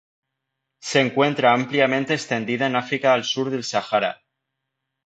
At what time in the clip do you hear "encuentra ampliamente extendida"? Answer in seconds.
0.99-2.65